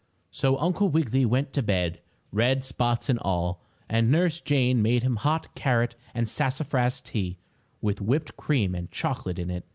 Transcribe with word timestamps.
So 0.31 0.57
Uncle 0.57 0.89
Wiggily 0.89 1.27
went 1.27 1.53
to 1.53 1.61
bed, 1.61 2.01
red 2.31 2.63
spots 2.63 3.07
and 3.07 3.19
all, 3.19 3.61
and 3.87 4.09
Nurse 4.09 4.41
Jane 4.41 4.81
made 4.81 5.03
him 5.03 5.17
hot 5.17 5.53
carrot 5.53 5.93
and 6.15 6.27
sassafras 6.27 7.01
tea, 7.01 7.37
with 7.81 8.01
whipped 8.01 8.35
cream 8.35 8.73
and 8.73 8.89
chocolate 8.89 9.37
in 9.37 9.51
it. 9.51 9.63